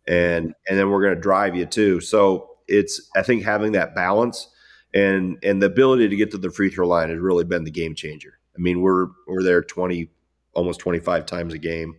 [0.09, 2.01] and and then we're gonna drive you too.
[2.01, 4.49] So it's I think having that balance
[4.95, 7.71] and and the ability to get to the free throw line has really been the
[7.71, 8.38] game changer.
[8.57, 10.09] I mean, we're we're there 20
[10.55, 11.97] almost 25 times a game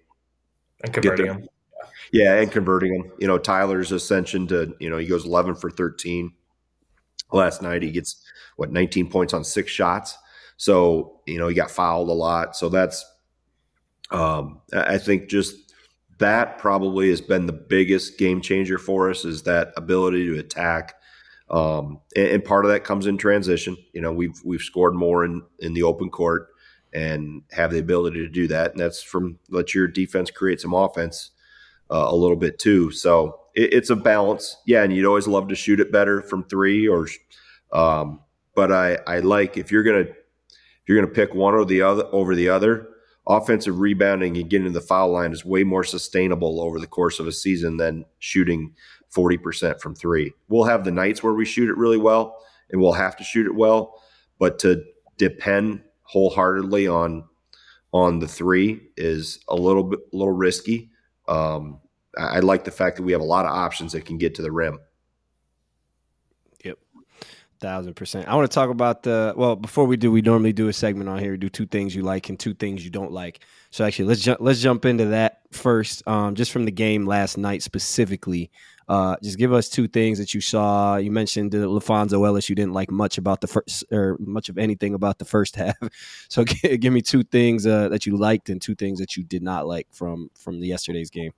[0.84, 1.48] and converting them.
[2.12, 3.12] Yeah, and converting them.
[3.20, 6.34] You know, Tyler's ascension to, you know, he goes 11 for 13
[7.32, 7.84] last night.
[7.84, 8.26] He gets
[8.58, 10.18] what 19 points on six shots.
[10.62, 12.56] So, you know, he got fouled a lot.
[12.56, 13.04] So that's
[14.12, 15.56] um I think just
[16.20, 20.94] that probably has been the biggest game changer for us is that ability to attack.
[21.50, 23.76] Um, and, and, part of that comes in transition.
[23.92, 26.50] You know, we've we've scored more in in the open court
[26.94, 28.70] and have the ability to do that.
[28.70, 31.32] And that's from let your defense create some offense
[31.90, 32.92] uh, a little bit too.
[32.92, 34.58] So it, it's a balance.
[34.68, 37.08] Yeah, and you'd always love to shoot it better from three or,
[37.74, 38.20] um,
[38.54, 40.16] but I I like if you're gonna if
[40.88, 42.88] you're gonna pick one or the other over the other.
[43.28, 47.20] Offensive rebounding and getting to the foul line is way more sustainable over the course
[47.20, 48.74] of a season than shooting
[49.16, 50.34] 40% from three.
[50.50, 52.38] We'll have the nights where we shoot it really well
[52.72, 54.02] and we'll have to shoot it well,
[54.40, 54.84] but to
[55.18, 57.24] depend wholeheartedly on
[57.94, 60.90] on the three is a little bit a little risky.
[61.28, 61.80] Um,
[62.18, 64.36] I, I like the fact that we have a lot of options that can get
[64.36, 64.80] to the rim.
[67.62, 68.28] Thousand percent.
[68.28, 69.56] I want to talk about the well.
[69.56, 71.34] Before we do, we normally do a segment on here.
[71.34, 73.46] We do two things you like and two things you don't like.
[73.70, 76.02] So actually, let's ju- let's jump into that first.
[76.08, 78.50] Um, just from the game last night specifically.
[78.90, 80.98] Uh, just give us two things that you saw.
[80.98, 82.50] You mentioned the LaPhonso Ellis.
[82.50, 85.78] You didn't like much about the first or much of anything about the first half.
[86.30, 89.44] So give me two things uh, that you liked and two things that you did
[89.44, 91.32] not like from from the yesterday's game.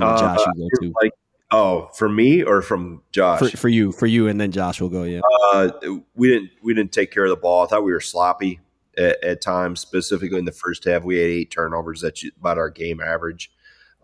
[0.00, 0.92] Uh, Josh, you go too.
[1.00, 1.12] Like,
[1.50, 3.38] oh, for me or from Josh?
[3.38, 5.04] For, for, you, for you, and then Josh will go.
[5.04, 5.20] Yeah.
[5.52, 5.70] Uh,
[6.14, 7.64] we didn't we didn't take care of the ball.
[7.64, 8.60] I thought we were sloppy
[8.96, 11.04] at, at times, specifically in the first half.
[11.04, 12.00] We had eight turnovers.
[12.00, 13.50] That's about our game average,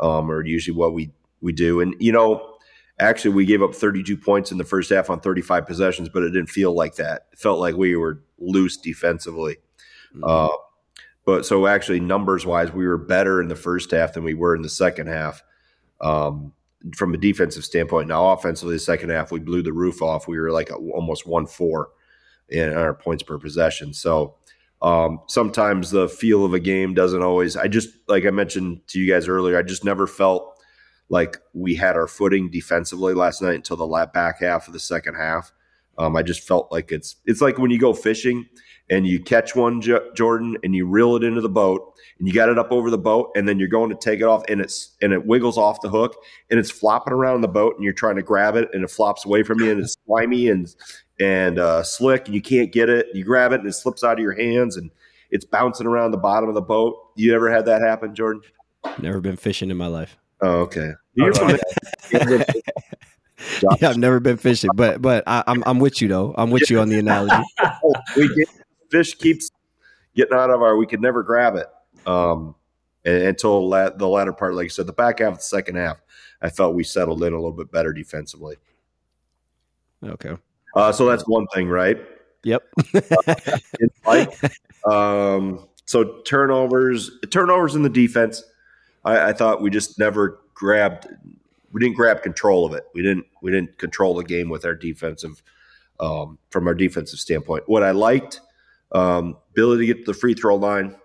[0.01, 1.81] um, or usually what we we do.
[1.81, 2.57] And, you know,
[2.99, 6.31] actually, we gave up 32 points in the first half on 35 possessions, but it
[6.31, 7.27] didn't feel like that.
[7.33, 9.57] It felt like we were loose defensively.
[10.15, 10.25] Mm-hmm.
[10.25, 10.57] Uh,
[11.25, 14.55] but so actually, numbers wise, we were better in the first half than we were
[14.55, 15.43] in the second half.
[16.01, 16.53] Um,
[16.95, 20.29] from a defensive standpoint, now offensively, the second half we blew the roof off.
[20.29, 21.91] We were like almost one four
[22.49, 23.93] in our points per possession.
[23.93, 24.37] So
[24.83, 27.57] um, sometimes the feel of a game doesn't always.
[27.57, 29.59] I just like I mentioned to you guys earlier.
[29.59, 30.53] I just never felt
[31.09, 35.15] like we had our footing defensively last night until the back half of the second
[35.15, 35.53] half.
[35.99, 38.47] Um, I just felt like it's it's like when you go fishing
[38.91, 42.35] and you catch one, J- Jordan, and you reel it into the boat, and you
[42.35, 44.61] got it up over the boat, and then you're going to take it off, and
[44.61, 46.17] it's and it wiggles off the hook,
[46.51, 49.25] and it's flopping around the boat, and you're trying to grab it, and it flops
[49.25, 50.75] away from you, and it's slimy and
[51.19, 53.07] and uh, slick, and you can't get it.
[53.13, 54.91] You grab it, and it slips out of your hands, and
[55.31, 56.97] it's bouncing around the bottom of the boat.
[57.17, 58.43] You ever had that happen, Jordan?
[58.99, 60.17] Never been fishing in my life.
[60.41, 60.93] Oh, okay.
[63.63, 66.35] Yeah, I've never been fishing, but but I, am I'm, I'm with you though.
[66.39, 67.43] I'm with you on the analogy.
[68.17, 68.49] we get,
[68.91, 69.51] fish keeps
[70.15, 70.77] getting out of our.
[70.77, 71.67] We could never grab it
[72.07, 72.55] um,
[73.05, 74.55] until la- the latter part.
[74.55, 75.99] Like I said, the back half of the second half,
[76.43, 78.57] I felt we settled in a little bit better defensively.
[80.05, 80.37] Okay.
[80.75, 81.99] Uh, so that's one thing, right?
[82.45, 82.63] Yep.
[84.07, 84.27] uh,
[84.89, 88.45] um, so turnovers, turnovers in the defense.
[89.05, 91.09] I, I thought we just never grabbed
[91.77, 92.85] we didn't grab control of it.
[92.95, 95.43] We didn't we didn't control the game with our defensive
[96.01, 97.65] um, from our defensive standpoint.
[97.67, 98.41] What I liked,
[98.93, 100.97] um, ability to get to the free throw line.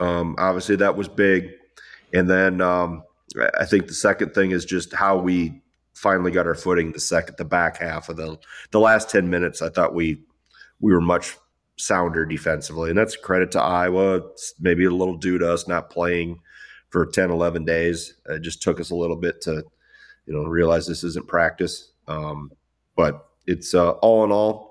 [0.00, 1.50] Um, obviously, that was big.
[2.12, 3.02] And then um,
[3.58, 5.62] I think the second thing is just how we
[5.94, 6.92] finally got our footing.
[6.92, 8.38] The second, the back half of the
[8.70, 10.22] the last ten minutes, I thought we
[10.80, 11.36] we were much
[11.76, 14.16] sounder defensively, and that's credit to Iowa.
[14.16, 16.40] It's maybe a little due to us not playing
[16.90, 18.14] for 10, 11 days.
[18.28, 19.64] It just took us a little bit to,
[20.26, 21.92] you know, realize this isn't practice.
[22.08, 22.50] Um,
[22.96, 24.65] but it's uh, all in all,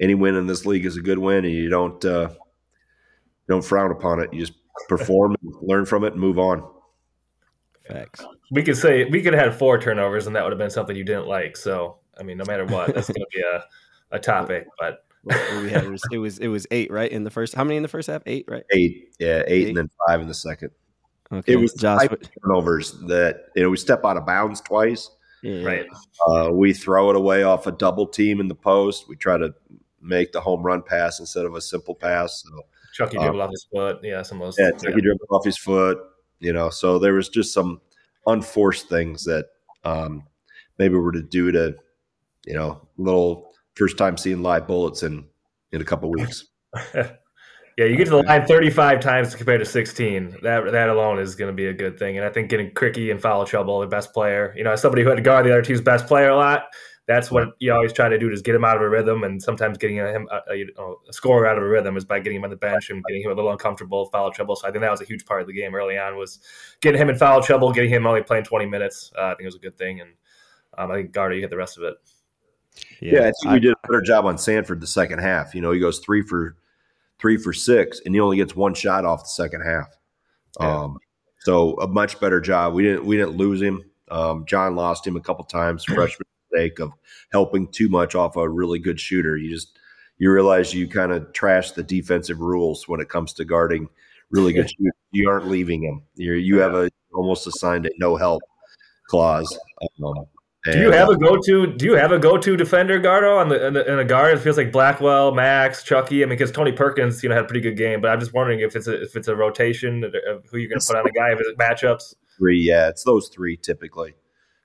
[0.00, 2.30] any win in this league is a good win, and you don't uh,
[3.48, 4.32] don't frown upon it.
[4.32, 4.54] You just
[4.88, 6.68] perform, learn from it, and move on.
[7.88, 8.24] Facts.
[8.50, 10.96] We could say we could have had four turnovers, and that would have been something
[10.96, 11.56] you didn't like.
[11.56, 13.64] So, I mean, no matter what, that's going to be a,
[14.16, 14.66] a topic.
[14.78, 17.54] But we had it was, it was it was eight right in the first.
[17.54, 18.22] How many in the first half?
[18.26, 18.64] Eight, right?
[18.72, 19.68] Eight, yeah, eight, eight.
[19.68, 20.70] and then five in the second.
[21.32, 21.54] Okay.
[21.54, 22.06] It was Josh,
[22.42, 25.10] turnovers that you know we step out of bounds twice.
[25.42, 25.62] Yeah.
[25.62, 25.86] Right.
[26.26, 29.08] Uh, we throw it away off a double team in the post.
[29.08, 29.54] We try to
[30.06, 32.44] make the home run pass instead of a simple pass.
[32.46, 32.62] So
[32.94, 33.98] Chucky dribbled um, off his foot.
[34.02, 34.56] Yeah, some of those.
[34.58, 35.02] Yeah, Chucky yeah.
[35.02, 35.98] dribbled off his foot.
[36.38, 37.80] You know, so there was just some
[38.26, 39.46] unforced things that
[39.84, 40.24] um,
[40.78, 41.76] maybe were to do to
[42.46, 45.26] you know little first time seeing live bullets in
[45.72, 46.46] in a couple weeks.
[47.76, 50.38] Yeah, you get to the line 35 times compared to 16.
[50.42, 52.16] That that alone is going to be a good thing.
[52.16, 55.02] And I think getting Krikke in foul trouble, the best player, you know, as somebody
[55.02, 56.68] who had to guard the other team's best player a lot,
[57.06, 59.22] that's what you always try to do is get him out of a rhythm.
[59.22, 60.64] And sometimes getting him a, a,
[61.08, 63.22] a scorer out of a rhythm is by getting him on the bench and getting
[63.22, 64.56] him a little uncomfortable, foul trouble.
[64.56, 66.40] So I think that was a huge part of the game early on was
[66.80, 69.12] getting him in foul trouble, getting him only playing 20 minutes.
[69.16, 70.00] Uh, I think it was a good thing.
[70.00, 70.10] And
[70.76, 71.94] um, I think Garda, you hit the rest of it.
[73.00, 75.54] Yeah, yeah I think I, we did a better job on Sanford the second half.
[75.54, 76.56] You know, he goes three for
[77.20, 79.96] three for six, and he only gets one shot off the second half.
[80.60, 80.82] Yeah.
[80.82, 80.98] Um,
[81.40, 82.74] so a much better job.
[82.74, 83.84] We didn't we didn't lose him.
[84.10, 85.84] Um, John lost him a couple times.
[85.84, 86.92] Freshman mistake of
[87.32, 89.36] helping too much off a really good shooter.
[89.36, 89.78] You just
[90.18, 93.88] you realize you kind of trash the defensive rules when it comes to guarding
[94.30, 94.92] really good shooters.
[95.12, 96.02] You aren't leaving him.
[96.14, 98.42] you you have a almost assigned a no help
[99.08, 99.58] clause.
[100.02, 100.26] Um,
[100.72, 101.66] do you have a go-to?
[101.68, 104.36] Do you have a go-to defender, Gardo, on the in, the, in a guard?
[104.36, 106.22] It feels like Blackwell, Max, Chucky.
[106.22, 108.00] I mean, because Tony Perkins, you know, had a pretty good game.
[108.00, 110.12] But I'm just wondering if it's a, if it's a rotation of
[110.50, 111.32] who you're going to put on a guy.
[111.32, 112.14] If it's matchups.
[112.36, 114.14] Three, yeah, it's those three typically.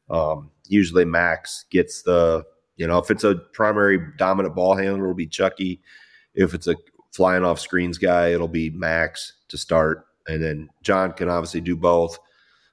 [0.10, 2.44] Um, usually, Max gets the
[2.78, 5.82] you know if it's a primary dominant ball handler, it'll be Chucky.
[6.34, 6.76] If it's a
[7.12, 11.76] flying off screens guy, it'll be Max to start, and then John can obviously do
[11.76, 12.18] both.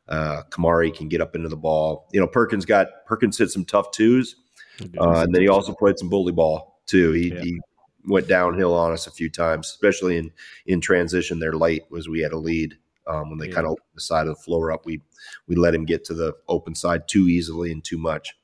[0.09, 2.09] Uh, Kamari can get up into the ball.
[2.13, 4.37] You know, Perkins got Perkins hit some tough twos,
[4.99, 7.13] uh, and then he also played some bully ball too.
[7.13, 7.41] He, yeah.
[7.41, 7.61] he,
[8.07, 10.31] went downhill on us a few times, especially in
[10.67, 11.39] in transition.
[11.39, 13.55] There late was we had a lead um, when they yeah.
[13.55, 14.87] kind of the side of the floor up.
[14.87, 15.03] We
[15.47, 18.35] we let him get to the open side too easily and too much.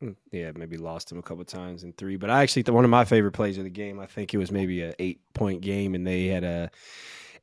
[0.00, 2.16] Hmm, yeah, maybe lost him a couple times in three.
[2.16, 4.00] But I actually one of my favorite plays of the game.
[4.00, 6.70] I think it was maybe a eight point game, and they had a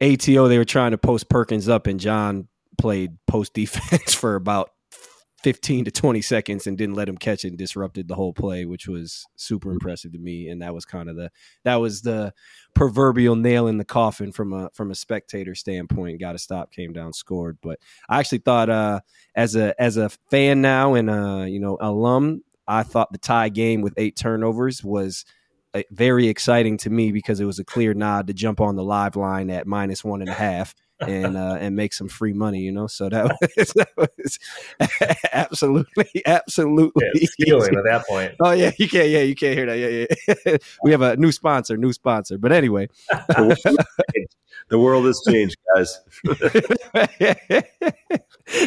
[0.02, 0.48] ATO.
[0.48, 4.72] They were trying to post Perkins up, and John played post defense for about
[5.44, 8.66] 15 to 20 seconds and didn't let him catch it and disrupted the whole play
[8.66, 10.50] which was super impressive to me.
[10.50, 11.32] And that was kind of the
[11.64, 12.34] that was the
[12.74, 16.20] proverbial nail in the coffin from a from a spectator standpoint.
[16.20, 17.58] Got a stop came down scored.
[17.62, 19.00] But i actually thought uh
[19.36, 23.50] as a as a fan now and uh you know alum i thought the tie
[23.50, 25.26] game with eight turnovers was
[25.74, 28.84] uh, very exciting to me because it was a clear nod to jump on the
[28.84, 32.60] live line at minus one and a half and uh, and make some free money,
[32.60, 32.88] you know.
[32.88, 33.26] So that
[33.58, 34.40] was, that was
[35.34, 38.36] absolutely, absolutely yeah, stealing at that point.
[38.40, 39.10] Oh yeah, you can't.
[39.10, 39.78] Yeah, you can't hear that.
[39.78, 40.58] Yeah, yeah.
[40.84, 42.38] we have a new sponsor, new sponsor.
[42.38, 42.88] But anyway,
[44.70, 46.00] the world has changed, guys.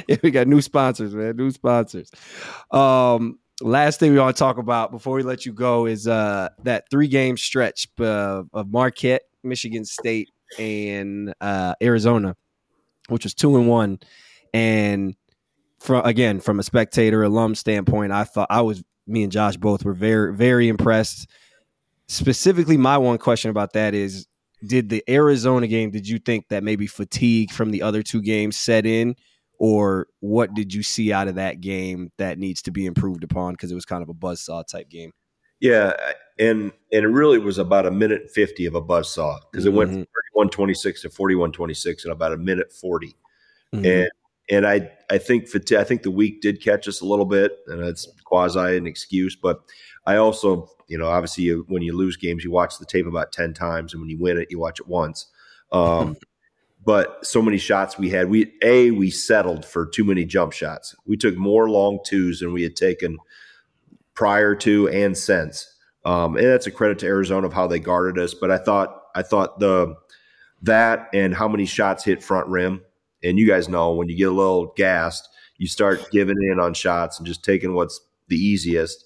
[0.09, 1.37] yeah, we got new sponsors, man.
[1.37, 2.11] New sponsors.
[2.71, 6.49] Um, last thing we want to talk about before we let you go is uh,
[6.63, 12.37] that three game stretch uh, of Marquette, Michigan State, and uh, Arizona,
[13.09, 13.99] which was two and one.
[14.53, 15.15] And
[15.81, 19.85] from again, from a spectator alum standpoint, I thought I was me and Josh both
[19.85, 21.29] were very very impressed.
[22.07, 24.27] Specifically, my one question about that is:
[24.67, 25.91] Did the Arizona game?
[25.91, 29.17] Did you think that maybe fatigue from the other two games set in?
[29.59, 33.55] or what did you see out of that game that needs to be improved upon
[33.55, 35.13] because it was kind of a buzzsaw type game?
[35.61, 35.95] Yeah,
[36.39, 39.71] and and it really was about a minute fifty of a buzz saw because it
[39.71, 39.79] mm-hmm.
[39.79, 42.73] went from thirty one twenty six to forty one twenty six in about a minute
[42.73, 43.17] 40
[43.73, 43.85] mm-hmm.
[43.85, 44.11] and
[44.51, 47.59] and I I think for I think the week did catch us a little bit,
[47.67, 49.61] and it's quasi an excuse, but
[50.07, 53.33] I also you know obviously you, when you lose games you watch the tape about
[53.33, 55.27] ten times, and when you win it you watch it once.
[55.73, 56.17] Um,
[56.85, 58.29] but so many shots we had.
[58.29, 60.95] We a we settled for too many jump shots.
[61.07, 63.19] We took more long twos than we had taken
[64.15, 65.71] prior to and since.
[66.05, 68.35] Um, and that's a credit to Arizona of how they guarded us.
[68.35, 69.97] But I thought I thought the
[70.63, 72.83] that and how many shots hit front rim.
[73.23, 76.75] And you guys know when you get a little gassed, you start giving in on
[76.75, 79.05] shots and just taking what's the easiest,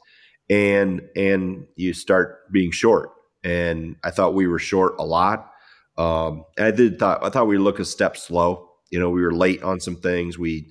[0.50, 3.10] and and you start being short.
[3.44, 5.52] And I thought we were short a lot.
[5.96, 8.70] Um, and I did thought I thought we look a step slow.
[8.90, 10.36] You know, we were late on some things.
[10.36, 10.68] We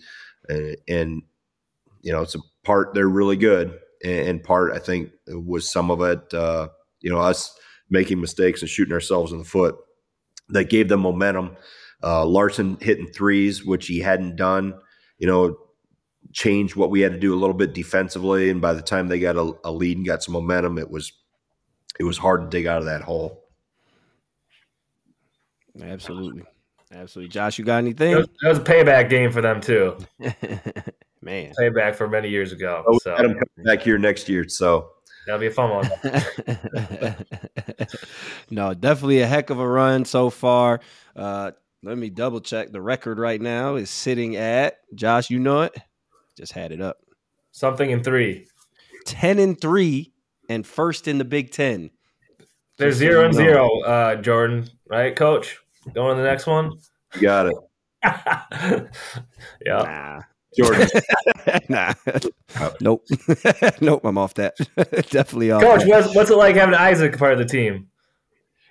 [0.49, 1.21] uh, and
[2.01, 6.01] you know, it's a part they're really good and part I think was some of
[6.01, 6.33] it.
[6.33, 6.69] Uh,
[7.01, 7.57] you know, us
[7.89, 9.75] making mistakes and shooting ourselves in the foot
[10.49, 11.55] that gave them momentum.
[12.03, 14.75] Uh, Larsson hitting threes, which he hadn't done.
[15.17, 15.57] You know,
[16.33, 19.19] changed what we had to do a little bit defensively, and by the time they
[19.19, 21.11] got a, a lead and got some momentum, it was
[21.99, 23.43] it was hard to dig out of that hole.
[25.81, 26.43] Absolutely.
[26.91, 27.29] Absolutely.
[27.29, 28.11] Josh, you got anything?
[28.11, 29.97] That was, that was a payback game for them too.
[31.21, 32.83] Man, payback for many years ago.
[32.87, 34.89] Oh, so coming back here next year, so
[35.25, 35.89] that'll be a fun one.
[38.49, 40.79] no, definitely a heck of a run so far.
[41.15, 41.51] Uh,
[41.83, 45.29] let me double check the record right now is sitting at Josh.
[45.29, 45.75] You know it.
[46.37, 46.97] Just had it up.
[47.51, 48.47] Something in three.
[49.05, 50.13] 10 and 3
[50.49, 51.89] and first in the Big 10.
[52.77, 53.39] There's Just zero and know.
[53.41, 54.69] zero, uh, Jordan.
[54.87, 55.57] Right, Coach?
[55.93, 56.73] Going to the next one.
[57.15, 57.55] You got it,
[59.65, 59.81] yeah.
[59.81, 60.21] Nah.
[60.57, 60.87] Jordan.
[61.69, 61.93] nah.
[62.81, 63.05] nope.
[63.81, 64.55] nope, I'm off that.
[65.09, 65.61] Definitely off.
[65.61, 65.87] Coach, that.
[65.89, 67.87] what's, what's it like having Isaac part of the team?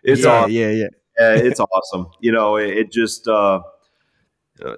[0.02, 0.50] It's yeah, awesome.
[0.52, 0.86] yeah, yeah.
[1.18, 2.08] Yeah, it's awesome.
[2.20, 3.60] You know, it, it just, uh,
[4.64, 4.76] uh,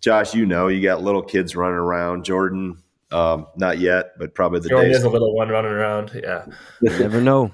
[0.00, 2.24] Josh, you know, you got little kids running around.
[2.24, 2.82] Jordan,
[3.12, 4.98] um, not yet, but probably the Jordan days.
[4.98, 6.12] is a little one running around.
[6.14, 6.44] Yeah.
[6.82, 7.50] You never know.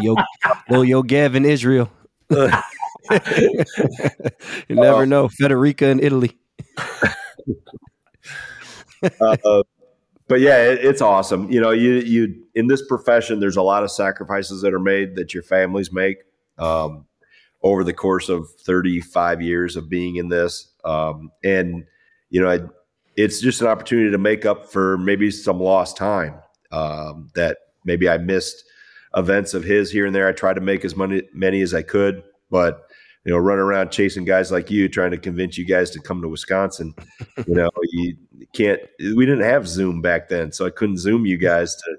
[0.00, 0.16] Yo,
[0.70, 1.90] little Yo Gavin Israel.
[2.30, 2.48] you
[4.70, 5.28] never Uh, know.
[5.28, 6.36] Federica in Italy.
[9.20, 9.62] Uh,
[10.28, 11.50] but yeah, it, it's awesome.
[11.50, 15.16] You know, you you in this profession, there's a lot of sacrifices that are made
[15.16, 16.18] that your families make
[16.58, 17.06] um,
[17.62, 21.84] over the course of 35 years of being in this, um, and
[22.30, 22.60] you know, I,
[23.16, 26.34] it's just an opportunity to make up for maybe some lost time
[26.72, 28.64] um, that maybe I missed
[29.14, 30.26] events of his here and there.
[30.26, 32.88] I tried to make as many many as I could, but
[33.24, 36.20] you know, running around chasing guys like you, trying to convince you guys to come
[36.22, 36.94] to Wisconsin.
[37.46, 38.16] You know, you
[38.54, 38.80] can't.
[38.98, 41.96] We didn't have Zoom back then, so I couldn't Zoom you guys to,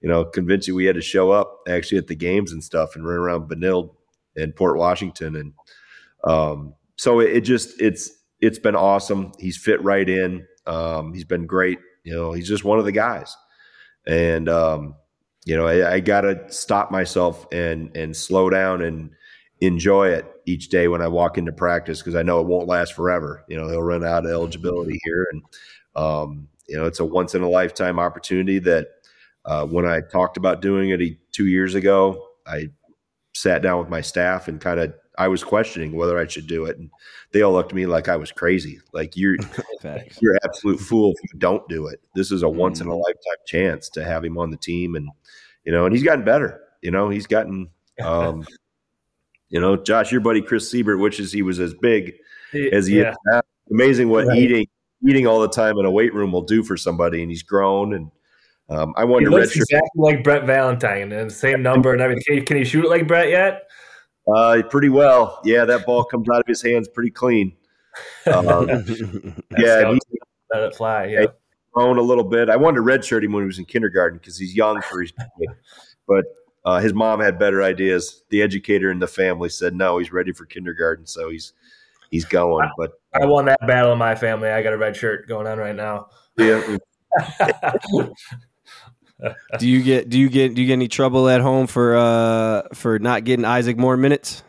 [0.00, 2.94] you know, convince you we had to show up actually at the games and stuff
[2.94, 3.94] and run around Benilde
[4.36, 5.52] and Port Washington, and
[6.24, 8.10] um, so it, it just it's
[8.40, 9.32] it's been awesome.
[9.38, 10.46] He's fit right in.
[10.66, 11.78] Um, he's been great.
[12.04, 13.34] You know, he's just one of the guys,
[14.06, 14.96] and um,
[15.46, 19.12] you know, I, I got to stop myself and and slow down and
[19.62, 22.94] enjoy it each day when I walk into practice because I know it won't last
[22.94, 23.44] forever.
[23.48, 25.42] You know, he'll run out of eligibility here, and
[25.94, 28.88] um, you know, it's a once in a lifetime opportunity that
[29.44, 32.70] uh, when I talked about doing it two years ago, I
[33.34, 36.64] sat down with my staff and kind of I was questioning whether I should do
[36.64, 36.90] it, and
[37.32, 38.80] they all looked at me like I was crazy.
[38.92, 39.36] Like you're
[40.20, 42.00] you're an absolute fool if you don't do it.
[42.16, 45.08] This is a once in a lifetime chance to have him on the team, and
[45.64, 46.60] you know, and he's gotten better.
[46.82, 47.70] You know, he's gotten.
[48.02, 48.46] Um,
[49.52, 52.14] you know, Josh, your buddy Chris Siebert, which is he was as big
[52.72, 53.10] as he yeah.
[53.10, 53.42] is now.
[53.70, 54.38] Amazing what Right.
[54.38, 54.66] eating
[55.06, 57.94] eating all the time in a weight room will do for somebody, and he's grown.
[57.94, 58.10] And
[58.70, 62.00] um, I He wanted to looks exactly like Brett Valentyn and the same number and
[62.00, 62.22] everything.
[62.26, 63.68] Can he, can he shoot it like Brett yet?
[64.34, 65.40] Uh, pretty well.
[65.44, 67.54] Yeah, that ball comes out of his hands pretty clean.
[68.26, 68.68] Um,
[69.58, 70.00] yeah, he's
[70.52, 71.06] Let it fly.
[71.06, 71.26] Yeah.
[71.72, 72.48] grown a little bit.
[72.48, 75.12] I wanted to redshirt him when he was in kindergarten because he's young for his.
[76.08, 76.24] but
[76.64, 78.22] uh, his mom had better ideas.
[78.28, 81.52] The educator in the family said no, he's ready for kindergarten, so he's
[82.10, 82.68] he's going.
[82.76, 84.48] But I won that battle in my family.
[84.48, 86.08] I got a red shirt going on right now.
[86.38, 86.76] yeah,
[89.58, 92.62] do you get do you get do you get any trouble at home for uh
[92.74, 94.44] for not getting Isaac more minutes?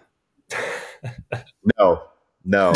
[1.80, 2.04] no,
[2.46, 2.74] no.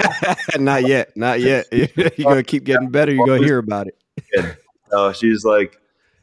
[0.58, 1.66] not yet, not yet.
[1.72, 3.12] You're gonna keep getting better.
[3.12, 3.98] You're gonna hear about it.
[4.92, 5.78] No, she's like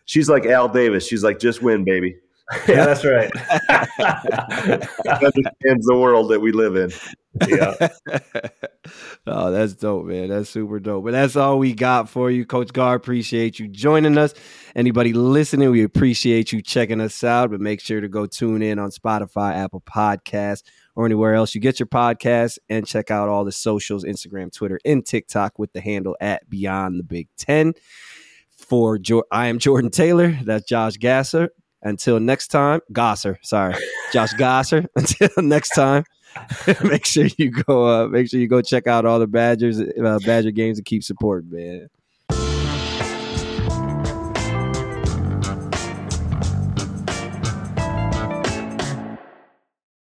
[0.05, 1.07] she's like Al Davis.
[1.07, 2.17] She's like, just win, baby.
[2.67, 3.31] yeah, that's right.
[5.07, 6.91] Understands the world that we live in.
[7.47, 7.89] yeah.
[9.27, 10.29] oh, that's dope, man.
[10.29, 11.05] That's super dope.
[11.05, 12.99] But that's all we got for you, Coach Gard.
[12.99, 14.33] Appreciate you joining us.
[14.75, 17.51] Anybody listening, we appreciate you checking us out.
[17.51, 20.63] But make sure to go tune in on Spotify, Apple Podcasts,
[20.95, 24.79] or anywhere else you get your podcasts, and check out all the socials: Instagram, Twitter,
[24.83, 27.75] and TikTok with the handle at Beyond the Big Ten.
[28.57, 30.37] For jo- I am Jordan Taylor.
[30.43, 31.49] That's Josh Gasser.
[31.83, 33.39] Until next time, Gosser.
[33.41, 33.75] Sorry,
[34.13, 34.85] Josh Gosser.
[34.95, 36.03] Until next time.
[36.83, 40.19] make sure you go uh, make sure you go check out all the Badgers uh,
[40.25, 41.89] Badger games and keep supporting, man.